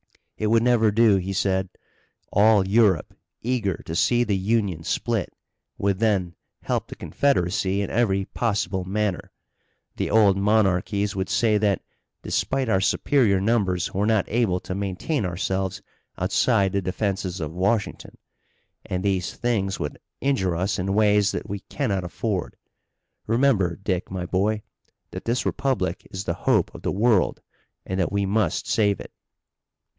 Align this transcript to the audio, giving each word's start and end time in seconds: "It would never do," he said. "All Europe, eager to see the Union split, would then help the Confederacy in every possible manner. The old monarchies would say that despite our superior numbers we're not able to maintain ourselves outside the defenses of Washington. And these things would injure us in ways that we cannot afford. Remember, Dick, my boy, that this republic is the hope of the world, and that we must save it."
"It 0.35 0.47
would 0.47 0.63
never 0.63 0.89
do," 0.89 1.17
he 1.17 1.31
said. 1.33 1.69
"All 2.33 2.67
Europe, 2.67 3.15
eager 3.43 3.83
to 3.85 3.95
see 3.95 4.23
the 4.23 4.35
Union 4.35 4.83
split, 4.83 5.31
would 5.77 5.99
then 5.99 6.33
help 6.63 6.87
the 6.87 6.95
Confederacy 6.95 7.83
in 7.83 7.91
every 7.91 8.25
possible 8.25 8.83
manner. 8.83 9.31
The 9.97 10.09
old 10.09 10.37
monarchies 10.37 11.15
would 11.15 11.29
say 11.29 11.59
that 11.59 11.83
despite 12.23 12.67
our 12.67 12.81
superior 12.81 13.39
numbers 13.39 13.93
we're 13.93 14.07
not 14.07 14.25
able 14.27 14.59
to 14.61 14.73
maintain 14.73 15.23
ourselves 15.23 15.83
outside 16.17 16.71
the 16.71 16.81
defenses 16.81 17.39
of 17.39 17.53
Washington. 17.53 18.17
And 18.83 19.03
these 19.05 19.35
things 19.35 19.79
would 19.79 19.99
injure 20.19 20.55
us 20.55 20.79
in 20.79 20.95
ways 20.95 21.31
that 21.33 21.47
we 21.47 21.59
cannot 21.59 22.03
afford. 22.03 22.55
Remember, 23.27 23.75
Dick, 23.75 24.09
my 24.09 24.25
boy, 24.25 24.63
that 25.11 25.25
this 25.25 25.45
republic 25.45 26.07
is 26.09 26.23
the 26.23 26.33
hope 26.49 26.73
of 26.73 26.81
the 26.81 26.91
world, 26.91 27.39
and 27.85 27.99
that 27.99 28.11
we 28.11 28.25
must 28.25 28.65
save 28.67 28.99
it." 28.99 29.13